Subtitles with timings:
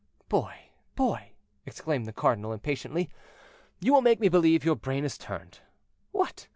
[0.29, 0.53] "Boy,
[0.95, 3.11] boy!" exclaimed the cardinal impatiently,
[3.79, 5.59] "you will make me believe your brain is turned.
[6.11, 6.47] What!